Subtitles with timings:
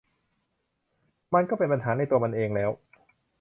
[1.33, 2.71] มันก็เป็นปัญหาในตัวมันเองแล้ว